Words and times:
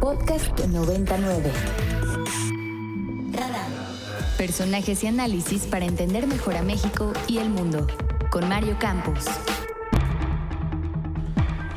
Podcast 0.00 0.56
99. 0.66 1.50
Personajes 4.36 5.02
y 5.02 5.08
análisis 5.08 5.66
para 5.66 5.86
entender 5.86 6.28
mejor 6.28 6.56
a 6.56 6.62
México 6.62 7.12
y 7.26 7.38
el 7.38 7.50
mundo. 7.50 7.84
Con 8.30 8.48
Mario 8.48 8.76
Campos. 8.78 9.26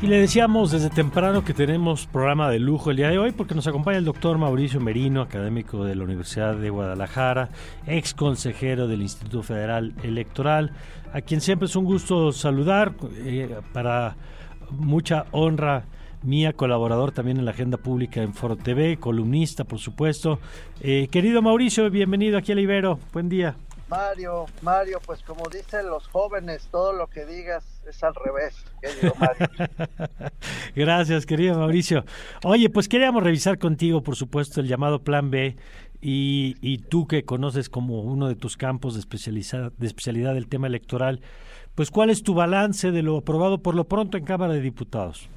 Y 0.00 0.06
le 0.06 0.18
decíamos 0.18 0.70
desde 0.70 0.88
temprano 0.88 1.44
que 1.44 1.52
tenemos 1.52 2.06
programa 2.06 2.48
de 2.48 2.60
lujo 2.60 2.92
el 2.92 2.98
día 2.98 3.08
de 3.08 3.18
hoy 3.18 3.32
porque 3.32 3.56
nos 3.56 3.66
acompaña 3.66 3.98
el 3.98 4.04
doctor 4.04 4.38
Mauricio 4.38 4.80
Merino, 4.80 5.20
académico 5.20 5.84
de 5.84 5.96
la 5.96 6.04
Universidad 6.04 6.54
de 6.54 6.70
Guadalajara, 6.70 7.48
ex 7.88 8.14
consejero 8.14 8.86
del 8.86 9.02
Instituto 9.02 9.42
Federal 9.42 9.94
Electoral, 10.04 10.70
a 11.12 11.22
quien 11.22 11.40
siempre 11.40 11.66
es 11.66 11.74
un 11.74 11.84
gusto 11.84 12.30
saludar 12.30 12.94
eh, 13.16 13.60
para 13.72 14.14
mucha 14.70 15.26
honra 15.32 15.84
mía, 16.22 16.52
colaborador 16.52 17.12
también 17.12 17.38
en 17.38 17.44
la 17.44 17.50
agenda 17.50 17.76
pública 17.78 18.22
en 18.22 18.34
Foro 18.34 18.56
TV, 18.56 18.96
columnista, 18.98 19.64
por 19.64 19.78
supuesto. 19.78 20.38
Eh, 20.80 21.08
querido 21.10 21.42
Mauricio, 21.42 21.90
bienvenido 21.90 22.38
aquí 22.38 22.52
a 22.52 22.60
Ibero. 22.60 22.98
Buen 23.12 23.28
día. 23.28 23.56
Mario, 23.88 24.46
Mario, 24.62 25.00
pues 25.04 25.22
como 25.22 25.48
dicen 25.50 25.86
los 25.86 26.08
jóvenes, 26.08 26.66
todo 26.70 26.94
lo 26.94 27.08
que 27.08 27.26
digas 27.26 27.82
es 27.86 28.02
al 28.02 28.14
revés, 28.14 28.64
querido 28.80 29.14
Mario. 29.18 29.48
Gracias, 30.74 31.26
querido 31.26 31.58
Mauricio. 31.58 32.04
Oye, 32.44 32.70
pues 32.70 32.88
queríamos 32.88 33.22
revisar 33.22 33.58
contigo, 33.58 34.02
por 34.02 34.16
supuesto, 34.16 34.60
el 34.60 34.68
llamado 34.68 35.02
Plan 35.02 35.30
B 35.30 35.56
y, 36.00 36.56
y 36.62 36.78
tú 36.78 37.06
que 37.06 37.24
conoces 37.24 37.68
como 37.68 38.00
uno 38.00 38.28
de 38.28 38.34
tus 38.34 38.56
campos 38.56 38.94
de, 38.94 39.00
especialidad, 39.00 39.72
de 39.76 39.86
especialidad 39.86 40.38
el 40.38 40.48
tema 40.48 40.68
electoral, 40.68 41.20
pues 41.74 41.90
cuál 41.90 42.08
es 42.08 42.22
tu 42.22 42.32
balance 42.32 42.92
de 42.92 43.02
lo 43.02 43.18
aprobado 43.18 43.58
por 43.58 43.74
lo 43.74 43.84
pronto 43.84 44.16
en 44.16 44.24
Cámara 44.24 44.54
de 44.54 44.62
Diputados. 44.62 45.28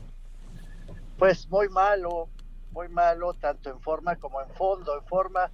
Pues 1.17 1.47
muy 1.49 1.69
malo, 1.69 2.29
muy 2.71 2.89
malo, 2.89 3.33
tanto 3.33 3.69
en 3.69 3.79
forma 3.81 4.17
como 4.17 4.41
en 4.41 4.49
fondo. 4.49 4.97
En 4.97 5.05
forma 5.05 5.51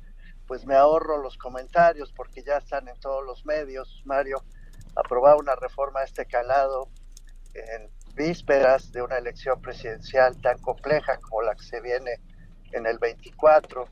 pues 0.48 0.66
me 0.66 0.76
ahorro 0.76 1.18
los 1.18 1.38
comentarios 1.38 2.12
porque 2.12 2.44
ya 2.44 2.58
están 2.58 2.88
en 2.88 3.00
todos 3.00 3.24
los 3.26 3.46
medios. 3.46 4.02
Mario, 4.06 4.44
aprobar 4.96 5.38
una 5.38 5.56
reforma 5.56 6.02
a 6.02 6.04
este 6.04 6.26
calado 6.26 6.90
en 7.54 7.90
vísperas 8.16 8.92
de 8.92 9.02
una 9.02 9.18
elección 9.18 9.62
presidencial 9.62 10.40
tan 10.42 10.58
compleja 10.60 11.18
como 11.18 11.42
la 11.42 11.56
que 11.56 11.64
se 11.64 11.80
viene 11.80 12.20
en 12.72 12.86
el 12.86 12.98
24 12.98 13.88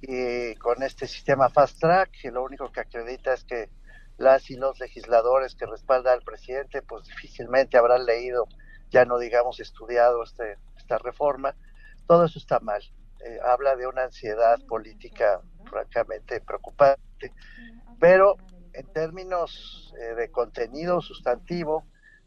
y 0.00 0.54
con 0.56 0.82
este 0.82 1.06
sistema 1.06 1.50
fast 1.50 1.78
track 1.78 2.10
que 2.22 2.30
lo 2.30 2.42
único 2.42 2.72
que 2.72 2.80
acredita 2.80 3.34
es 3.34 3.44
que 3.44 3.68
las 4.16 4.50
y 4.50 4.56
los 4.56 4.78
legisladores 4.80 5.54
que 5.54 5.66
respaldan 5.66 6.14
al 6.14 6.22
presidente 6.22 6.82
pues 6.82 7.04
difícilmente 7.06 7.76
habrán 7.76 8.06
leído, 8.06 8.46
ya 8.90 9.04
no 9.04 9.18
digamos 9.18 9.60
estudiado 9.60 10.22
este, 10.22 10.58
esta 10.90 10.98
reforma. 10.98 11.54
Todo 12.06 12.24
eso 12.24 12.38
está 12.38 12.58
mal. 12.60 12.82
Eh, 13.24 13.38
habla 13.44 13.76
de 13.76 13.86
una 13.86 14.04
ansiedad 14.04 14.58
política 14.66 15.40
francamente 15.68 16.40
preocupante, 16.40 17.32
pero 18.00 18.36
en 18.72 18.92
términos 18.92 19.94
eh, 20.00 20.14
de 20.14 20.30
contenido 20.30 21.00
sustantivo, 21.00 21.84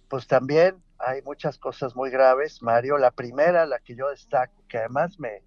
pues 0.07 0.27
también 0.27 0.81
hay 0.99 1.21
muchas 1.23 1.57
cosas 1.57 1.95
muy 1.95 2.09
graves, 2.09 2.61
Mario. 2.61 2.97
La 2.97 3.11
primera, 3.11 3.65
la 3.65 3.79
que 3.79 3.95
yo 3.95 4.09
destaco, 4.09 4.63
que 4.69 4.77
además 4.77 5.19
me, 5.19 5.43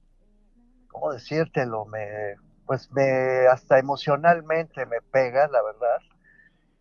¿cómo 0.88 1.12
decírtelo? 1.12 1.86
Me, 1.86 2.34
pues 2.66 2.90
me, 2.92 3.46
hasta 3.46 3.78
emocionalmente 3.78 4.84
me 4.84 5.00
pega, 5.00 5.48
la 5.48 5.62
verdad, 5.62 6.00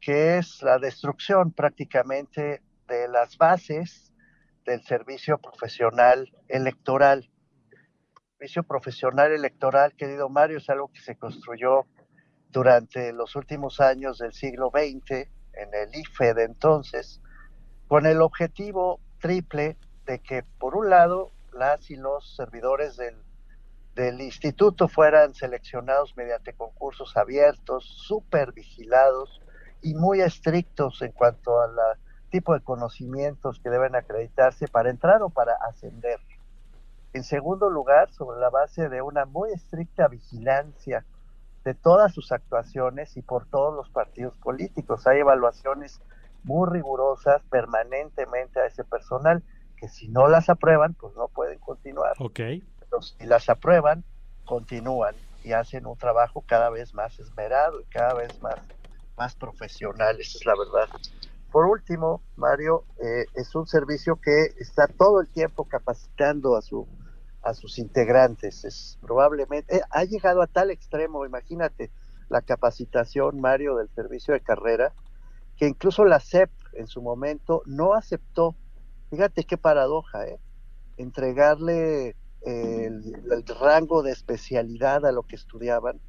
que 0.01 0.37
es 0.37 0.61
la 0.63 0.79
destrucción 0.79 1.51
prácticamente 1.51 2.61
de 2.87 3.07
las 3.07 3.37
bases 3.37 4.11
del 4.65 4.83
servicio 4.83 5.37
profesional 5.37 6.31
electoral. 6.47 7.29
Servicio 8.37 8.63
profesional 8.63 9.31
electoral, 9.31 9.93
querido 9.95 10.27
Mario, 10.29 10.57
es 10.57 10.69
algo 10.69 10.91
que 10.91 10.99
se 10.99 11.15
construyó 11.15 11.85
durante 12.49 13.13
los 13.13 13.35
últimos 13.35 13.79
años 13.79 14.17
del 14.17 14.33
siglo 14.33 14.71
XX 14.73 15.11
en 15.53 15.73
el 15.73 15.95
IFE 15.95 16.33
de 16.33 16.43
entonces, 16.43 17.21
con 17.87 18.05
el 18.05 18.21
objetivo 18.21 18.99
triple 19.19 19.77
de 20.05 20.19
que, 20.19 20.43
por 20.43 20.75
un 20.75 20.89
lado, 20.89 21.31
las 21.53 21.89
y 21.89 21.95
los 21.95 22.35
servidores 22.35 22.97
del, 22.97 23.15
instituto 24.21 24.89
fueran 24.89 25.33
seleccionados 25.33 26.17
mediante 26.17 26.53
concursos 26.53 27.15
abiertos, 27.15 27.85
súper 27.85 28.51
vigilados 28.51 29.41
y 29.81 29.93
muy 29.93 30.19
estrictos 30.19 31.01
en 31.01 31.13
cuanto 31.13 31.61
al 31.61 31.71
tipo 32.35 32.53
de 32.53 32.59
conocimientos 32.59 33.61
que 33.61 33.69
deben 33.69 33.95
acreditarse 33.95 34.67
para 34.67 34.89
entrar 34.89 35.21
o 35.21 35.29
para 35.29 35.53
ascender. 35.69 36.19
En 37.13 37.23
segundo 37.23 37.69
lugar, 37.69 38.11
sobre 38.11 38.41
la 38.41 38.49
base 38.49 38.89
de 38.89 39.01
una 39.01 39.23
muy 39.23 39.53
estricta 39.53 40.09
vigilancia 40.09 41.05
de 41.63 41.73
todas 41.73 42.13
sus 42.13 42.33
actuaciones 42.33 43.15
y 43.15 43.21
por 43.21 43.45
todos 43.45 43.73
los 43.73 43.89
partidos 43.89 44.35
políticos. 44.35 45.07
Hay 45.07 45.19
evaluaciones 45.19 46.01
muy 46.43 46.69
rigurosas 46.69 47.41
permanentemente 47.49 48.59
a 48.59 48.65
ese 48.65 48.83
personal 48.83 49.41
que 49.77 49.87
si 49.87 50.09
no 50.09 50.27
las 50.27 50.49
aprueban, 50.49 50.93
pues 50.93 51.15
no 51.15 51.29
pueden 51.29 51.57
continuar. 51.59 52.15
Ok. 52.19 52.41
si 53.17 53.25
las 53.25 53.47
aprueban, 53.47 54.03
continúan 54.43 55.15
y 55.45 55.53
hacen 55.53 55.85
un 55.85 55.97
trabajo 55.97 56.43
cada 56.45 56.69
vez 56.69 56.93
más 56.93 57.17
esmerado 57.17 57.79
y 57.79 57.85
cada 57.85 58.13
vez 58.13 58.41
más, 58.41 58.59
más 59.15 59.35
profesional, 59.35 60.19
esa 60.19 60.37
es 60.37 60.45
la 60.45 60.55
verdad. 60.57 60.89
Por 61.55 61.67
último, 61.67 62.21
Mario, 62.35 62.83
eh, 63.01 63.27
es 63.33 63.55
un 63.55 63.65
servicio 63.65 64.17
que 64.17 64.47
está 64.59 64.87
todo 64.87 65.21
el 65.21 65.29
tiempo 65.29 65.63
capacitando 65.63 66.57
a 66.57 66.61
su 66.61 66.85
a 67.43 67.53
sus 67.53 67.79
integrantes. 67.79 68.65
Es 68.65 68.99
probablemente, 69.01 69.77
eh, 69.77 69.81
ha 69.89 70.03
llegado 70.03 70.41
a 70.41 70.47
tal 70.47 70.69
extremo, 70.69 71.25
imagínate, 71.25 71.91
la 72.27 72.41
capacitación, 72.41 73.39
Mario, 73.39 73.77
del 73.77 73.87
servicio 73.87 74.33
de 74.33 74.41
carrera, 74.41 74.91
que 75.55 75.65
incluso 75.65 76.03
la 76.03 76.19
CEP 76.19 76.51
en 76.73 76.87
su 76.87 77.01
momento 77.01 77.61
no 77.65 77.93
aceptó, 77.93 78.53
fíjate 79.09 79.45
qué 79.45 79.57
paradoja, 79.57 80.27
¿eh? 80.27 80.41
entregarle 80.97 82.17
el, 82.41 83.15
el, 83.31 83.45
rango 83.61 84.03
de 84.03 84.11
especialidad 84.11 85.05
a 85.05 85.13
lo 85.13 85.23
que 85.23 85.37
estudiaban, 85.37 86.01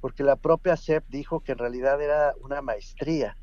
porque 0.00 0.24
la 0.24 0.34
propia 0.34 0.76
CEP 0.76 1.04
dijo 1.06 1.38
que 1.38 1.52
en 1.52 1.58
realidad 1.58 2.02
era 2.02 2.34
una 2.42 2.62
maestría 2.62 3.36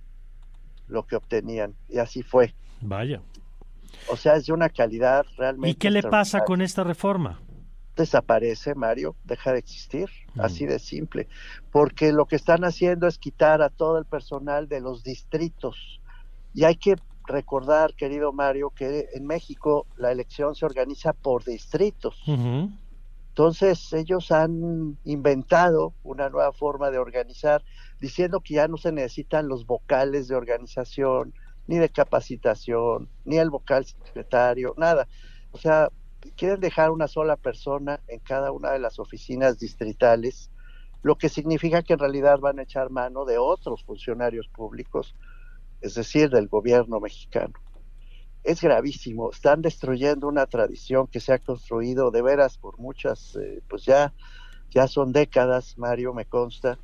lo 0.87 1.05
que 1.05 1.15
obtenían, 1.15 1.75
y 1.89 1.99
así 1.99 2.23
fue. 2.23 2.53
Vaya. 2.81 3.21
O 4.09 4.17
sea, 4.17 4.35
es 4.35 4.45
de 4.45 4.53
una 4.53 4.69
calidad 4.69 5.25
realmente. 5.37 5.69
¿Y 5.69 5.75
qué 5.75 5.89
le 5.89 6.03
pasa 6.03 6.41
con 6.41 6.61
esta 6.61 6.83
reforma? 6.83 7.39
Desaparece, 7.95 8.75
Mario, 8.75 9.15
deja 9.23 9.53
de 9.53 9.59
existir, 9.59 10.09
mm. 10.35 10.41
así 10.41 10.65
de 10.65 10.79
simple. 10.79 11.27
Porque 11.71 12.11
lo 12.11 12.25
que 12.25 12.35
están 12.35 12.65
haciendo 12.65 13.07
es 13.07 13.17
quitar 13.17 13.61
a 13.61 13.69
todo 13.69 13.97
el 13.97 14.05
personal 14.05 14.67
de 14.67 14.81
los 14.81 15.03
distritos. 15.03 16.01
Y 16.53 16.65
hay 16.65 16.75
que 16.75 16.95
recordar, 17.25 17.93
querido 17.95 18.31
Mario, 18.33 18.71
que 18.71 19.07
en 19.13 19.25
México 19.25 19.87
la 19.97 20.11
elección 20.11 20.55
se 20.55 20.65
organiza 20.65 21.13
por 21.13 21.43
distritos. 21.43 22.21
Entonces 23.37 23.91
ellos 23.91 24.31
han 24.31 24.97
inventado 25.03 25.93
una 26.03 26.29
nueva 26.29 26.53
forma 26.53 26.89
de 26.89 26.99
organizar, 26.99 27.65
diciendo 27.99 28.39
que 28.39 28.53
ya 28.53 28.69
no 28.69 28.77
se 28.77 28.93
necesitan 28.93 29.49
los 29.49 29.65
vocales 29.65 30.29
de 30.29 30.37
organización, 30.37 31.33
ni 31.67 31.77
de 31.77 31.89
capacitación, 31.89 33.09
ni 33.25 33.35
el 33.35 33.49
vocal 33.49 33.85
secretario, 33.85 34.73
nada. 34.77 35.09
O 35.51 35.57
sea, 35.57 35.89
quieren 36.37 36.61
dejar 36.61 36.91
una 36.91 37.09
sola 37.09 37.35
persona 37.35 37.99
en 38.07 38.21
cada 38.21 38.53
una 38.53 38.71
de 38.71 38.79
las 38.79 38.99
oficinas 38.99 39.59
distritales, 39.59 40.49
lo 41.03 41.17
que 41.17 41.27
significa 41.27 41.83
que 41.83 41.91
en 41.91 41.99
realidad 41.99 42.39
van 42.39 42.59
a 42.59 42.63
echar 42.63 42.89
mano 42.89 43.25
de 43.25 43.37
otros 43.37 43.83
funcionarios 43.83 44.47
públicos, 44.47 45.13
es 45.81 45.95
decir, 45.95 46.29
del 46.29 46.47
gobierno 46.47 47.01
mexicano. 47.01 47.64
Es 48.45 48.61
gravísimo, 48.61 49.31
están 49.31 49.61
destruyendo 49.61 50.27
una 50.27 50.45
tradición 50.45 51.07
que 51.07 51.19
se 51.19 51.33
ha 51.33 51.39
construido 51.39 52.11
de 52.11 52.21
veras 52.21 52.57
por 52.57 52.79
muchas, 52.79 53.35
eh, 53.35 53.61
pues 53.67 53.83
ya, 53.83 54.13
ya 54.69 54.87
son 54.87 55.11
décadas, 55.11 55.77
Mario, 55.77 56.13
me 56.13 56.25
consta, 56.25 56.79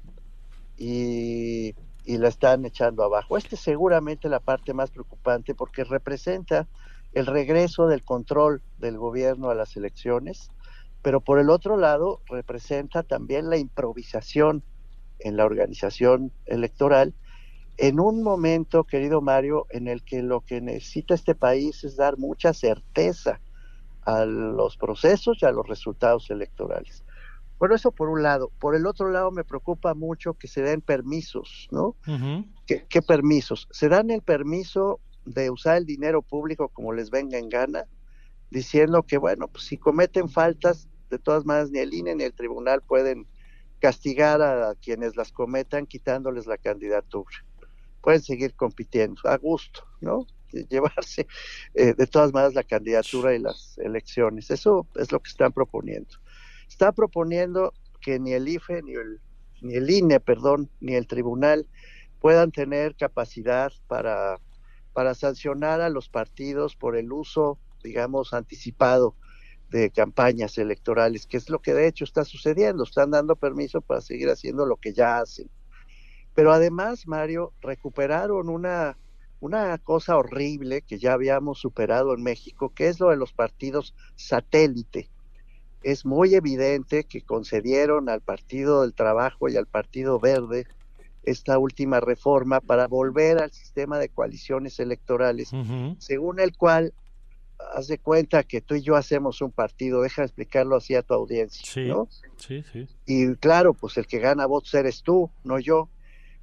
y 0.75 1.75
y 2.03 2.17
la 2.17 2.29
están 2.29 2.65
echando 2.65 3.03
abajo. 3.03 3.37
Esta 3.37 3.55
es 3.55 3.61
seguramente 3.61 4.29
la 4.29 4.39
parte 4.39 4.73
más 4.73 4.91
preocupante 4.91 5.55
porque 5.55 5.83
representa 5.83 6.67
el 7.13 7.25
regreso 7.25 7.87
del 7.87 8.03
control 8.03 8.63
del 8.77 8.97
gobierno 8.97 9.49
a 9.49 9.55
las 9.55 9.75
elecciones, 9.75 10.49
pero 11.01 11.21
por 11.21 11.39
el 11.39 11.49
otro 11.49 11.77
lado 11.77 12.21
representa 12.27 13.03
también 13.03 13.49
la 13.49 13.57
improvisación 13.57 14.63
en 15.19 15.37
la 15.37 15.45
organización 15.45 16.31
electoral 16.45 17.13
en 17.77 17.99
un 17.99 18.21
momento, 18.23 18.83
querido 18.83 19.21
Mario, 19.21 19.65
en 19.69 19.87
el 19.87 20.03
que 20.03 20.21
lo 20.21 20.41
que 20.41 20.61
necesita 20.61 21.13
este 21.13 21.35
país 21.35 21.83
es 21.83 21.95
dar 21.95 22.17
mucha 22.17 22.53
certeza 22.53 23.39
a 24.03 24.25
los 24.25 24.77
procesos 24.77 25.39
y 25.41 25.45
a 25.45 25.51
los 25.51 25.67
resultados 25.67 26.29
electorales. 26.29 27.03
Bueno, 27.59 27.75
eso 27.75 27.91
por 27.91 28.09
un 28.09 28.23
lado. 28.23 28.51
Por 28.59 28.75
el 28.75 28.87
otro 28.87 29.09
lado, 29.11 29.31
me 29.31 29.43
preocupa 29.43 29.93
mucho 29.93 30.33
que 30.33 30.47
se 30.47 30.63
den 30.63 30.81
permisos, 30.81 31.67
¿no? 31.71 31.95
¿Qué, 32.65 33.01
permisos? 33.01 33.67
Se 33.71 33.87
dan 33.87 34.09
el 34.09 34.21
permiso 34.21 34.99
de 35.25 35.51
usar 35.51 35.77
el 35.77 35.85
dinero 35.85 36.23
público 36.23 36.69
como 36.69 36.93
les 36.93 37.11
venga 37.11 37.37
en 37.37 37.49
gana, 37.49 37.85
diciendo 38.49 39.03
que, 39.03 39.19
bueno, 39.19 39.47
pues 39.47 39.65
si 39.65 39.77
cometen 39.77 40.27
faltas, 40.27 40.87
De 41.11 41.19
todas 41.19 41.45
maneras, 41.45 41.71
ni 41.71 41.79
el 41.79 41.93
INE 41.93 42.15
ni 42.15 42.23
el 42.23 42.33
tribunal 42.33 42.81
pueden 42.81 43.27
castigar 43.79 44.41
a 44.41 44.73
quienes 44.75 45.17
las 45.17 45.31
cometan 45.33 45.85
quitándoles 45.85 46.47
la 46.47 46.57
candidatura. 46.57 47.35
Pueden 48.01 48.21
seguir 48.21 48.55
compitiendo 48.55 49.21
a 49.25 49.37
gusto, 49.37 49.83
¿no? 49.99 50.25
Llevarse 50.69 51.27
eh, 51.73 51.93
de 51.93 52.07
todas 52.07 52.33
maneras 52.33 52.53
la 52.53 52.63
candidatura 52.63 53.33
y 53.33 53.39
las 53.39 53.77
elecciones. 53.77 54.51
Eso 54.51 54.87
es 54.95 55.11
lo 55.11 55.19
que 55.19 55.29
están 55.29 55.53
proponiendo. 55.53 56.17
Está 56.67 56.91
proponiendo 56.91 57.73
que 58.01 58.19
ni 58.19 58.33
el 58.33 58.47
IFE, 58.47 58.81
ni 58.81 58.93
el, 58.93 59.21
ni 59.61 59.75
el 59.75 59.89
INE, 59.89 60.19
perdón, 60.19 60.69
ni 60.79 60.95
el 60.95 61.07
tribunal 61.07 61.67
puedan 62.19 62.51
tener 62.51 62.95
capacidad 62.95 63.71
para, 63.87 64.37
para 64.93 65.15
sancionar 65.15 65.81
a 65.81 65.89
los 65.89 66.09
partidos 66.09 66.75
por 66.75 66.95
el 66.95 67.11
uso, 67.11 67.59
digamos, 67.83 68.33
anticipado 68.33 69.15
de 69.69 69.89
campañas 69.89 70.57
electorales, 70.57 71.25
que 71.25 71.37
es 71.37 71.49
lo 71.49 71.59
que 71.59 71.73
de 71.73 71.87
hecho 71.87 72.03
está 72.03 72.25
sucediendo. 72.25 72.83
Están 72.83 73.11
dando 73.11 73.35
permiso 73.35 73.81
para 73.81 74.01
seguir 74.01 74.29
haciendo 74.29 74.65
lo 74.65 74.75
que 74.77 74.93
ya 74.93 75.19
hacen. 75.19 75.49
Pero 76.33 76.53
además, 76.53 77.07
Mario, 77.07 77.53
recuperaron 77.61 78.49
una, 78.49 78.97
una 79.39 79.77
cosa 79.77 80.17
horrible 80.17 80.81
que 80.81 80.99
ya 80.99 81.13
habíamos 81.13 81.59
superado 81.59 82.13
en 82.13 82.23
México, 82.23 82.71
que 82.73 82.87
es 82.87 82.99
lo 82.99 83.09
de 83.09 83.17
los 83.17 83.33
partidos 83.33 83.93
satélite. 84.15 85.09
Es 85.83 86.05
muy 86.05 86.35
evidente 86.35 87.05
que 87.05 87.21
concedieron 87.21 88.07
al 88.07 88.21
Partido 88.21 88.81
del 88.81 88.93
Trabajo 88.93 89.49
y 89.49 89.57
al 89.57 89.65
Partido 89.65 90.19
Verde 90.19 90.67
esta 91.23 91.57
última 91.57 91.99
reforma 91.99 92.59
para 92.59 92.87
volver 92.87 93.39
al 93.39 93.51
sistema 93.51 93.99
de 93.99 94.09
coaliciones 94.09 94.79
electorales, 94.79 95.51
según 95.99 96.39
el 96.39 96.55
cual 96.55 96.93
haz 97.73 97.87
de 97.87 97.99
cuenta 97.99 98.43
que 98.43 98.61
tú 98.61 98.75
y 98.75 98.81
yo 98.81 98.95
hacemos 98.95 99.41
un 99.41 99.51
partido, 99.51 100.01
deja 100.01 100.23
de 100.23 100.27
explicarlo 100.27 100.75
así 100.75 100.95
a 100.95 101.03
tu 101.03 101.13
audiencia, 101.13 101.63
sí, 101.63 101.85
¿no? 101.85 102.07
Sí, 102.37 102.63
sí. 102.71 102.87
Y 103.05 103.35
claro, 103.35 103.73
pues 103.73 103.97
el 103.97 104.07
que 104.07 104.19
gana 104.19 104.45
votos 104.45 104.73
eres 104.73 105.03
tú, 105.03 105.29
no 105.43 105.59
yo. 105.59 105.89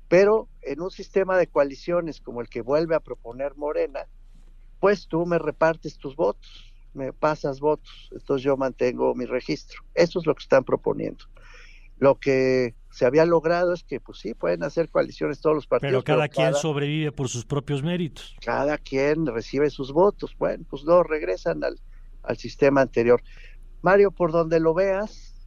Pero 0.09 0.49
en 0.63 0.81
un 0.81 0.91
sistema 0.91 1.37
de 1.37 1.47
coaliciones 1.47 2.21
como 2.21 2.41
el 2.41 2.49
que 2.49 2.63
vuelve 2.63 2.95
a 2.95 3.01
proponer 3.01 3.55
Morena, 3.57 4.07
pues 4.81 5.07
tú 5.07 5.27
me 5.27 5.39
repartes 5.39 5.99
tus 5.99 6.17
votos, 6.17 6.73
me 6.95 7.13
pasas 7.13 7.61
votos, 7.61 8.09
entonces 8.13 8.43
yo 8.43 8.57
mantengo 8.57 9.15
mi 9.15 9.27
registro. 9.27 9.83
Eso 9.95 10.19
es 10.19 10.27
lo 10.27 10.35
que 10.35 10.43
están 10.43 10.65
proponiendo. 10.65 11.25
Lo 11.99 12.15
que 12.15 12.75
se 12.91 13.07
había 13.07 13.27
logrado 13.27 13.75
es 13.75 13.83
que, 13.83 14.01
pues 14.01 14.19
sí, 14.19 14.35
pueden 14.35 14.63
hacer 14.63 14.89
coaliciones 14.89 15.41
todos 15.41 15.57
los 15.57 15.67
partidos. 15.67 16.05
Pero 16.05 16.05
cada 16.05 16.29
quien 16.29 16.55
sobrevive 16.55 17.13
por 17.13 17.29
sus 17.29 17.45
propios 17.45 17.83
méritos. 17.83 18.37
Cada 18.41 18.79
quien 18.79 19.27
recibe 19.27 19.69
sus 19.69 19.93
votos. 19.93 20.35
Bueno, 20.39 20.65
pues 20.71 20.85
no, 20.85 21.03
regresan 21.03 21.65
al, 21.65 21.79
al 22.23 22.37
sistema 22.37 22.81
anterior. 22.83 23.21
Mario, 23.83 24.13
por 24.13 24.33
donde 24.33 24.61
lo 24.61 24.75
veas, 24.75 25.38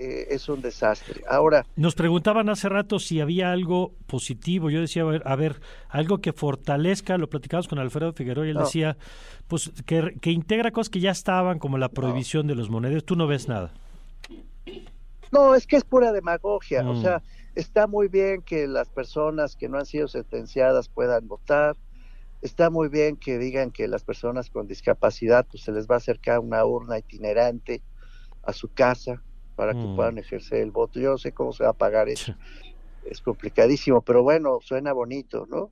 eh, 0.00 0.28
es 0.30 0.48
un 0.48 0.62
desastre. 0.62 1.22
Ahora. 1.28 1.66
Nos 1.76 1.94
preguntaban 1.94 2.48
hace 2.48 2.70
rato 2.70 2.98
si 2.98 3.20
había 3.20 3.52
algo 3.52 3.92
positivo. 4.06 4.70
Yo 4.70 4.80
decía, 4.80 5.02
a 5.02 5.06
ver, 5.06 5.22
a 5.26 5.36
ver 5.36 5.60
algo 5.90 6.18
que 6.22 6.32
fortalezca, 6.32 7.18
lo 7.18 7.28
platicamos 7.28 7.68
con 7.68 7.78
Alfredo 7.78 8.14
Figueroa 8.14 8.46
y 8.46 8.50
él 8.50 8.56
decía, 8.56 8.96
pues 9.46 9.70
que, 9.84 10.16
que, 10.22 10.30
integra 10.30 10.70
cosas 10.70 10.88
que 10.88 11.00
ya 11.00 11.10
estaban, 11.10 11.58
como 11.58 11.76
la 11.76 11.90
prohibición 11.90 12.46
de 12.46 12.54
los 12.54 12.70
monederos. 12.70 13.04
Tú 13.04 13.14
no 13.14 13.26
ves 13.26 13.46
nada. 13.46 13.72
No, 15.32 15.54
es 15.54 15.66
que 15.66 15.76
es 15.76 15.84
pura 15.84 16.12
demagogia. 16.12 16.80
O 16.88 16.94
Mm. 16.94 17.02
sea, 17.02 17.22
está 17.54 17.86
muy 17.86 18.08
bien 18.08 18.40
que 18.40 18.66
las 18.66 18.88
personas 18.88 19.54
que 19.54 19.68
no 19.68 19.78
han 19.78 19.86
sido 19.86 20.08
sentenciadas 20.08 20.88
puedan 20.88 21.28
votar. 21.28 21.76
Está 22.40 22.70
muy 22.70 22.88
bien 22.88 23.16
que 23.16 23.36
digan 23.36 23.70
que 23.70 23.86
las 23.86 24.02
personas 24.02 24.48
con 24.48 24.66
discapacidad 24.66 25.46
pues 25.50 25.62
se 25.62 25.72
les 25.72 25.86
va 25.86 25.96
a 25.96 25.98
acercar 25.98 26.38
una 26.38 26.64
urna 26.64 26.98
itinerante 26.98 27.82
a 28.42 28.54
su 28.54 28.72
casa 28.72 29.22
para 29.60 29.74
que 29.74 29.86
Mm. 29.86 29.94
puedan 29.94 30.16
ejercer 30.16 30.62
el 30.62 30.70
voto. 30.70 30.98
Yo 30.98 31.10
no 31.10 31.18
sé 31.18 31.32
cómo 31.32 31.52
se 31.52 31.64
va 31.64 31.68
a 31.68 31.74
pagar 31.74 32.08
eso. 32.08 32.34
Es 33.04 33.20
complicadísimo, 33.20 34.00
pero 34.00 34.22
bueno, 34.22 34.58
suena 34.62 34.94
bonito, 34.94 35.46
¿no? 35.50 35.70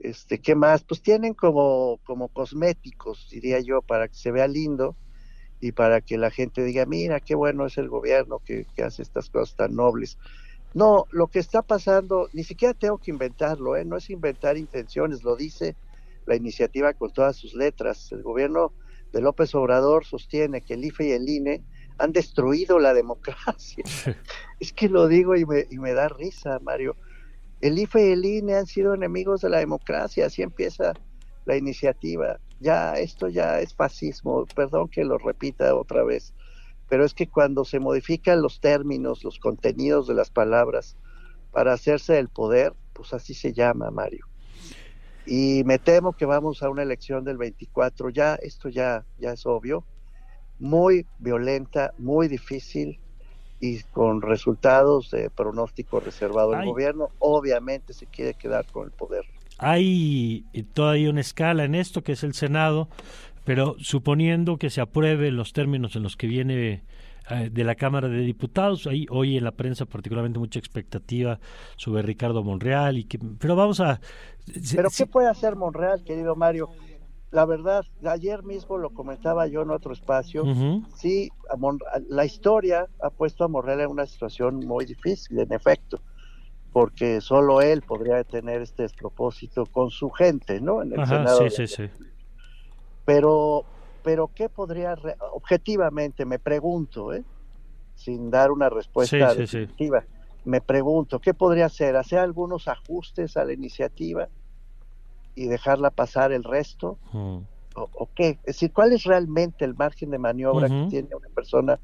Este, 0.00 0.38
¿qué 0.38 0.54
más? 0.54 0.84
Pues 0.84 1.00
tienen 1.00 1.32
como 1.32 1.98
como 2.04 2.28
cosméticos, 2.28 3.30
diría 3.30 3.58
yo, 3.60 3.80
para 3.80 4.08
que 4.08 4.16
se 4.16 4.32
vea 4.32 4.46
lindo 4.46 4.96
y 5.62 5.72
para 5.72 6.02
que 6.02 6.18
la 6.18 6.30
gente 6.30 6.62
diga, 6.62 6.84
mira, 6.84 7.20
qué 7.20 7.34
bueno 7.34 7.64
es 7.64 7.78
el 7.78 7.88
gobierno 7.88 8.42
que, 8.44 8.66
que 8.76 8.82
hace 8.82 9.00
estas 9.00 9.30
cosas 9.30 9.56
tan 9.56 9.74
nobles. 9.74 10.18
No, 10.74 11.06
lo 11.10 11.28
que 11.28 11.38
está 11.38 11.62
pasando, 11.62 12.28
ni 12.34 12.44
siquiera 12.44 12.74
tengo 12.74 12.98
que 12.98 13.12
inventarlo, 13.12 13.78
¿eh? 13.78 13.86
no 13.86 13.96
es 13.96 14.10
inventar 14.10 14.58
intenciones, 14.58 15.24
lo 15.24 15.36
dice 15.36 15.74
la 16.26 16.36
iniciativa 16.36 16.92
con 16.92 17.10
todas 17.14 17.34
sus 17.36 17.54
letras. 17.54 18.12
El 18.12 18.22
gobierno 18.22 18.74
de 19.10 19.22
López 19.22 19.54
Obrador 19.54 20.04
sostiene 20.04 20.60
que 20.60 20.74
el 20.74 20.84
IFE 20.84 21.08
y 21.08 21.12
el 21.12 21.26
INE 21.30 21.64
han 21.98 22.12
destruido 22.12 22.78
la 22.78 22.94
democracia. 22.94 23.84
es 24.60 24.72
que 24.72 24.88
lo 24.88 25.08
digo 25.08 25.36
y 25.36 25.44
me, 25.44 25.66
y 25.70 25.78
me 25.78 25.92
da 25.92 26.08
risa, 26.08 26.58
Mario. 26.60 26.96
El 27.60 27.78
IFE 27.78 28.08
y 28.08 28.12
el 28.12 28.24
INE 28.24 28.54
han 28.56 28.66
sido 28.66 28.94
enemigos 28.94 29.40
de 29.40 29.48
la 29.48 29.58
democracia, 29.58 30.26
así 30.26 30.42
empieza 30.42 30.92
la 31.46 31.56
iniciativa. 31.56 32.38
Ya, 32.60 32.94
esto 32.94 33.28
ya 33.28 33.60
es 33.60 33.74
fascismo, 33.74 34.46
perdón 34.54 34.88
que 34.88 35.04
lo 35.04 35.18
repita 35.18 35.74
otra 35.74 36.04
vez, 36.04 36.34
pero 36.88 37.04
es 37.04 37.14
que 37.14 37.28
cuando 37.28 37.64
se 37.64 37.80
modifican 37.80 38.42
los 38.42 38.60
términos, 38.60 39.24
los 39.24 39.38
contenidos 39.38 40.06
de 40.06 40.14
las 40.14 40.30
palabras 40.30 40.96
para 41.52 41.72
hacerse 41.72 42.14
del 42.14 42.28
poder, 42.28 42.74
pues 42.92 43.14
así 43.14 43.34
se 43.34 43.52
llama, 43.52 43.90
Mario. 43.90 44.26
Y 45.26 45.62
me 45.64 45.78
temo 45.78 46.12
que 46.12 46.24
vamos 46.24 46.62
a 46.62 46.70
una 46.70 46.82
elección 46.82 47.24
del 47.24 47.36
24, 47.36 48.10
ya, 48.10 48.36
esto 48.36 48.68
ya, 48.68 49.04
ya 49.18 49.32
es 49.32 49.44
obvio, 49.46 49.84
muy 50.58 51.06
violenta, 51.18 51.92
muy 51.98 52.28
difícil 52.28 52.98
y 53.60 53.82
con 53.84 54.22
resultados 54.22 55.10
de 55.10 55.30
pronóstico 55.30 56.00
reservado. 56.00 56.52
El 56.52 56.60
Ay. 56.60 56.68
gobierno 56.68 57.08
obviamente 57.18 57.92
se 57.92 58.06
quiere 58.06 58.34
quedar 58.34 58.66
con 58.66 58.84
el 58.86 58.92
poder. 58.92 59.24
Hay 59.58 60.44
todavía 60.74 61.08
una 61.10 61.22
escala 61.22 61.64
en 61.64 61.74
esto, 61.74 62.02
que 62.02 62.12
es 62.12 62.22
el 62.22 62.34
Senado, 62.34 62.88
pero 63.44 63.76
suponiendo 63.78 64.58
que 64.58 64.68
se 64.68 64.82
apruebe 64.82 65.30
los 65.30 65.52
términos 65.52 65.96
en 65.96 66.02
los 66.02 66.16
que 66.16 66.26
viene 66.26 66.82
eh, 67.30 67.48
de 67.50 67.64
la 67.64 67.74
Cámara 67.74 68.08
de 68.08 68.20
Diputados, 68.20 68.86
hay 68.86 69.06
hoy 69.08 69.38
en 69.38 69.44
la 69.44 69.52
prensa 69.52 69.86
particularmente 69.86 70.38
mucha 70.38 70.58
expectativa 70.58 71.40
sobre 71.76 72.02
Ricardo 72.02 72.42
Monreal, 72.42 72.98
y 72.98 73.04
que, 73.04 73.18
pero 73.38 73.56
vamos 73.56 73.80
a... 73.80 74.00
Pero 74.74 74.90
si- 74.90 75.04
¿qué 75.04 75.10
puede 75.10 75.28
hacer 75.28 75.56
Monreal, 75.56 76.04
querido 76.04 76.36
Mario? 76.36 76.68
La 77.36 77.44
verdad, 77.44 77.84
ayer 78.04 78.42
mismo 78.42 78.78
lo 78.78 78.90
comentaba 78.90 79.46
yo 79.46 79.60
en 79.62 79.70
otro 79.70 79.92
espacio. 79.92 80.48
Ujú. 80.48 80.82
Sí, 80.88 81.30
la 82.08 82.24
historia 82.24 82.88
ha 83.00 83.10
puesto 83.10 83.44
a 83.44 83.48
Monreal 83.48 83.80
en 83.82 83.90
una 83.90 84.06
situación 84.06 84.64
muy 84.66 84.86
difícil, 84.86 85.38
en 85.40 85.52
efecto, 85.52 86.02
porque 86.72 87.20
solo 87.20 87.62
él 87.62 87.82
podría 87.82 88.24
tener 88.24 88.62
este 88.62 88.84
despropósito 88.84 89.66
con 89.68 89.90
su 89.90 90.10
gente, 90.10 90.60
¿no? 90.60 90.82
En 90.82 90.92
el 90.94 91.02
Ajá, 91.02 91.04
Senado. 91.04 91.48
sí, 91.48 91.50
sí, 91.50 91.66
sí. 91.66 91.90
Pero, 93.04 93.66
pero 94.02 94.32
¿qué 94.34 94.48
podría, 94.48 94.94
re- 94.94 95.16
objetivamente, 95.32 96.24
me 96.24 96.38
pregunto, 96.38 97.12
¿eh? 97.12 97.24
sin 97.94 98.30
dar 98.30 98.52
una 98.52 98.70
respuesta 98.70 99.34
Sí, 99.34 99.46
sí, 99.46 99.46
sí. 99.46 99.66
definitiva, 99.68 100.06
me 100.44 100.60
pregunto, 100.62 101.20
¿qué 101.20 101.34
podría 101.34 101.66
hacer? 101.66 101.96
¿Hacer 101.96 102.20
algunos 102.20 102.68
ajustes 102.68 103.36
a 103.36 103.44
la 103.44 103.54
iniciativa 103.54 104.28
y 105.36 105.46
dejarla 105.46 105.90
pasar 105.90 106.32
el 106.32 106.42
resto? 106.42 106.98
Mm. 107.12 107.38
¿O, 107.76 107.90
o 107.92 108.08
qué? 108.14 108.30
Es 108.42 108.56
decir, 108.56 108.72
¿cuál 108.72 108.92
es 108.92 109.04
realmente 109.04 109.64
el 109.64 109.74
margen 109.74 110.10
de 110.10 110.18
maniobra 110.18 110.66
que 110.66 110.86
tiene 110.88 111.10
una 111.14 111.28
persona 111.28 111.78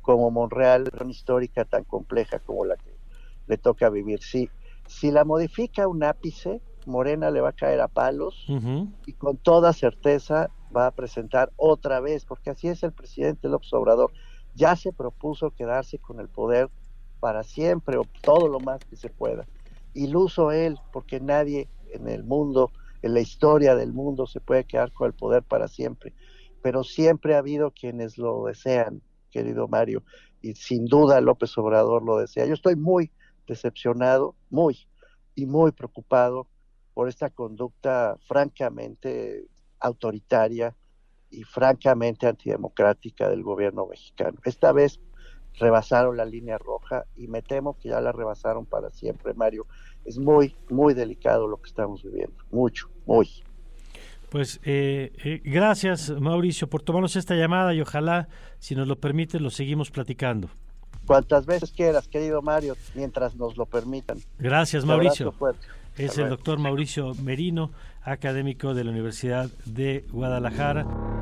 como 0.00 0.30
Monreal, 0.30 0.88
una 0.98 1.10
histórica 1.10 1.64
tan 1.64 1.84
compleja 1.84 2.38
como 2.38 2.64
la 2.64 2.76
que 2.76 2.96
le 3.48 3.58
toca 3.58 3.90
vivir? 3.90 4.22
Si, 4.22 4.48
si 4.86 5.10
la 5.10 5.24
modifica 5.24 5.88
un 5.88 6.04
ápice, 6.04 6.62
Morena 6.86 7.30
le 7.30 7.40
va 7.40 7.50
a 7.50 7.52
caer 7.52 7.80
a 7.80 7.88
palos 7.88 8.46
y 9.06 9.12
con 9.14 9.36
toda 9.36 9.72
certeza 9.72 10.50
va 10.74 10.86
a 10.86 10.90
presentar 10.92 11.52
otra 11.56 12.00
vez, 12.00 12.24
porque 12.24 12.50
así 12.50 12.68
es 12.68 12.82
el 12.82 12.92
presidente 12.92 13.48
López 13.48 13.72
Obrador. 13.72 14.12
Ya 14.54 14.76
se 14.76 14.92
propuso 14.92 15.50
quedarse 15.50 15.98
con 15.98 16.20
el 16.20 16.28
poder 16.28 16.70
para 17.20 17.42
siempre 17.42 17.96
o 17.96 18.06
todo 18.22 18.48
lo 18.48 18.60
más 18.60 18.84
que 18.84 18.96
se 18.96 19.08
pueda. 19.08 19.46
Iluso 19.94 20.50
él, 20.50 20.78
porque 20.92 21.20
nadie 21.20 21.68
en 21.92 22.08
el 22.08 22.24
mundo, 22.24 22.72
en 23.02 23.14
la 23.14 23.20
historia 23.20 23.74
del 23.74 23.92
mundo, 23.92 24.26
se 24.26 24.40
puede 24.40 24.64
quedar 24.64 24.92
con 24.92 25.06
el 25.06 25.12
poder 25.12 25.42
para 25.42 25.68
siempre. 25.68 26.14
Pero 26.62 26.84
siempre 26.84 27.34
ha 27.34 27.38
habido 27.38 27.72
quienes 27.72 28.18
lo 28.18 28.46
desean, 28.46 29.02
querido 29.30 29.68
Mario, 29.68 30.04
y 30.40 30.54
sin 30.54 30.86
duda 30.86 31.20
López 31.20 31.56
Obrador 31.58 32.02
lo 32.04 32.18
desea. 32.18 32.46
Yo 32.46 32.54
estoy 32.54 32.76
muy 32.76 33.10
decepcionado, 33.46 34.34
muy, 34.50 34.86
y 35.34 35.46
muy 35.46 35.72
preocupado 35.72 36.46
por 36.94 37.08
esta 37.08 37.30
conducta 37.30 38.16
francamente 38.26 39.46
autoritaria 39.80 40.74
y 41.30 41.44
francamente 41.44 42.26
antidemocrática 42.26 43.28
del 43.28 43.42
gobierno 43.42 43.86
mexicano. 43.86 44.38
Esta 44.44 44.72
vez 44.72 45.00
rebasaron 45.54 46.16
la 46.16 46.24
línea 46.24 46.58
roja 46.58 47.06
y 47.16 47.28
me 47.28 47.42
temo 47.42 47.78
que 47.78 47.88
ya 47.90 48.00
la 48.00 48.12
rebasaron 48.12 48.66
para 48.66 48.90
siempre, 48.90 49.34
Mario. 49.34 49.66
Es 50.04 50.18
muy, 50.18 50.54
muy 50.68 50.94
delicado 50.94 51.46
lo 51.46 51.60
que 51.60 51.68
estamos 51.68 52.02
viviendo, 52.02 52.34
mucho, 52.50 52.88
muy. 53.06 53.28
Pues 54.30 54.60
eh, 54.64 55.12
eh, 55.24 55.42
gracias, 55.44 56.10
Mauricio, 56.10 56.68
por 56.68 56.82
tomarnos 56.82 57.16
esta 57.16 57.34
llamada 57.34 57.74
y 57.74 57.80
ojalá, 57.80 58.28
si 58.58 58.74
nos 58.74 58.88
lo 58.88 58.96
permite, 58.96 59.38
lo 59.38 59.50
seguimos 59.50 59.90
platicando. 59.90 60.48
Cuantas 61.06 61.46
veces 61.46 61.72
quieras, 61.72 62.08
querido 62.08 62.42
Mario, 62.42 62.76
mientras 62.94 63.34
nos 63.36 63.56
lo 63.56 63.66
permitan. 63.66 64.18
Gracias, 64.38 64.84
Mauricio. 64.84 65.34
Es 65.96 66.16
el 66.16 66.30
doctor 66.30 66.58
Mauricio 66.58 67.14
Merino, 67.16 67.70
académico 68.02 68.72
de 68.72 68.84
la 68.84 68.90
Universidad 68.90 69.50
de 69.66 70.06
Guadalajara. 70.10 71.21